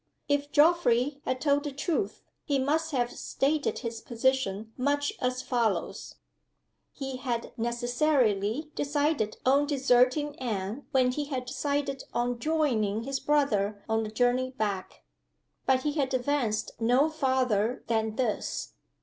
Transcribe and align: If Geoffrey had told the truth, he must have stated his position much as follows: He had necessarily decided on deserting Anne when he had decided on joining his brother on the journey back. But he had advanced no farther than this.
If 0.27 0.51
Geoffrey 0.51 1.21
had 1.25 1.39
told 1.39 1.63
the 1.63 1.71
truth, 1.71 2.23
he 2.43 2.57
must 2.57 2.89
have 2.89 3.11
stated 3.11 3.77
his 3.85 4.01
position 4.01 4.73
much 4.75 5.13
as 5.21 5.43
follows: 5.43 6.15
He 6.91 7.17
had 7.17 7.51
necessarily 7.55 8.71
decided 8.73 9.37
on 9.45 9.67
deserting 9.67 10.39
Anne 10.39 10.87
when 10.89 11.11
he 11.11 11.25
had 11.25 11.45
decided 11.45 12.03
on 12.15 12.39
joining 12.39 13.03
his 13.03 13.19
brother 13.19 13.83
on 13.87 14.01
the 14.01 14.09
journey 14.09 14.49
back. 14.49 15.03
But 15.67 15.83
he 15.83 15.91
had 15.91 16.15
advanced 16.15 16.71
no 16.79 17.07
farther 17.07 17.83
than 17.85 18.15
this. 18.15 18.73